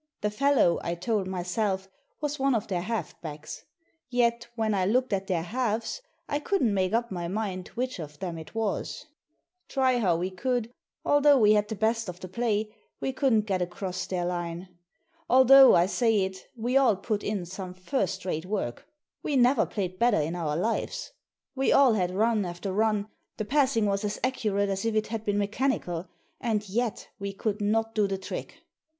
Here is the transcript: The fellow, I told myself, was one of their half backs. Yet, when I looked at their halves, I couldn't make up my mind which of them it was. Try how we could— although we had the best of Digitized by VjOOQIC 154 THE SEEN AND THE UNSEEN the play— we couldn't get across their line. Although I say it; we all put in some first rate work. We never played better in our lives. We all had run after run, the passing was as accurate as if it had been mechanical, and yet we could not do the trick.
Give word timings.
The 0.21 0.31
fellow, 0.31 0.79
I 0.83 0.95
told 0.95 1.27
myself, 1.27 1.87
was 2.21 2.39
one 2.39 2.55
of 2.55 2.65
their 2.67 2.81
half 2.81 3.21
backs. 3.21 3.65
Yet, 4.09 4.47
when 4.55 4.73
I 4.73 4.83
looked 4.83 5.13
at 5.13 5.27
their 5.27 5.43
halves, 5.43 6.01
I 6.27 6.39
couldn't 6.39 6.73
make 6.73 6.91
up 6.91 7.11
my 7.11 7.27
mind 7.27 7.67
which 7.75 7.99
of 7.99 8.17
them 8.17 8.39
it 8.39 8.55
was. 8.55 9.05
Try 9.67 9.99
how 9.99 10.17
we 10.17 10.31
could— 10.31 10.71
although 11.05 11.37
we 11.37 11.53
had 11.53 11.67
the 11.67 11.75
best 11.75 12.09
of 12.09 12.19
Digitized 12.19 12.31
by 12.31 12.37
VjOOQIC 12.37 12.41
154 12.49 12.57
THE 12.57 12.57
SEEN 12.57 12.57
AND 12.57 12.57
THE 12.57 12.79
UNSEEN 12.81 12.97
the 12.97 12.97
play— 12.97 13.01
we 13.07 13.13
couldn't 13.13 13.45
get 13.45 13.61
across 13.61 14.05
their 14.07 14.25
line. 14.25 14.69
Although 15.29 15.75
I 15.75 15.85
say 15.85 16.21
it; 16.25 16.47
we 16.57 16.77
all 16.77 16.95
put 16.95 17.23
in 17.23 17.45
some 17.45 17.73
first 17.75 18.25
rate 18.25 18.45
work. 18.47 18.87
We 19.21 19.35
never 19.35 19.67
played 19.67 19.99
better 19.99 20.19
in 20.19 20.35
our 20.35 20.55
lives. 20.57 21.11
We 21.53 21.71
all 21.71 21.93
had 21.93 22.09
run 22.09 22.43
after 22.43 22.73
run, 22.73 23.07
the 23.37 23.45
passing 23.45 23.85
was 23.85 24.03
as 24.03 24.19
accurate 24.23 24.69
as 24.69 24.83
if 24.83 24.95
it 24.95 25.07
had 25.09 25.23
been 25.23 25.37
mechanical, 25.37 26.07
and 26.39 26.67
yet 26.67 27.09
we 27.19 27.33
could 27.33 27.61
not 27.61 27.93
do 27.93 28.07
the 28.07 28.17
trick. 28.17 28.63